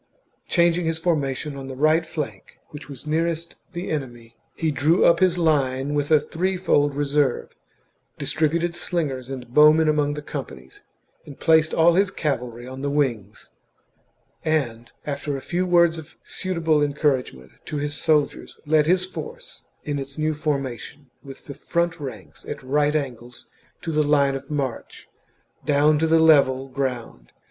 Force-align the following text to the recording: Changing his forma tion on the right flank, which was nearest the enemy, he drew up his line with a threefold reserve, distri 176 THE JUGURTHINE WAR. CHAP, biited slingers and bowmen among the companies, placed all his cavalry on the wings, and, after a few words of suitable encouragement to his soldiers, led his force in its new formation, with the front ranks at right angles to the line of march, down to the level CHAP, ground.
Changing 0.47 0.87
his 0.87 0.97
forma 0.97 1.35
tion 1.35 1.55
on 1.55 1.67
the 1.67 1.75
right 1.75 2.03
flank, 2.07 2.57
which 2.69 2.89
was 2.89 3.05
nearest 3.05 3.55
the 3.73 3.91
enemy, 3.91 4.35
he 4.55 4.71
drew 4.71 5.05
up 5.05 5.19
his 5.19 5.37
line 5.37 5.93
with 5.93 6.09
a 6.09 6.19
threefold 6.19 6.95
reserve, 6.95 7.49
distri 8.17 8.49
176 8.49 8.49
THE 8.49 8.49
JUGURTHINE 8.49 8.49
WAR. 8.49 8.49
CHAP, 8.49 8.61
biited 8.61 8.75
slingers 8.75 9.29
and 9.29 9.53
bowmen 9.53 9.87
among 9.87 10.15
the 10.15 10.23
companies, 10.23 10.81
placed 11.39 11.75
all 11.75 11.93
his 11.93 12.09
cavalry 12.09 12.65
on 12.65 12.81
the 12.81 12.89
wings, 12.89 13.51
and, 14.43 14.91
after 15.05 15.37
a 15.37 15.39
few 15.39 15.67
words 15.67 15.99
of 15.99 16.15
suitable 16.23 16.81
encouragement 16.81 17.51
to 17.65 17.77
his 17.77 17.93
soldiers, 17.93 18.59
led 18.65 18.87
his 18.87 19.05
force 19.05 19.65
in 19.83 19.99
its 19.99 20.17
new 20.17 20.33
formation, 20.33 21.11
with 21.23 21.45
the 21.45 21.53
front 21.53 21.99
ranks 21.99 22.43
at 22.47 22.63
right 22.63 22.95
angles 22.95 23.51
to 23.83 23.91
the 23.91 24.01
line 24.01 24.33
of 24.33 24.49
march, 24.49 25.09
down 25.63 25.99
to 25.99 26.07
the 26.07 26.17
level 26.17 26.69
CHAP, 26.69 26.73
ground. 26.75 27.31